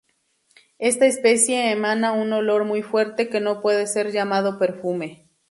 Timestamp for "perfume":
4.57-5.29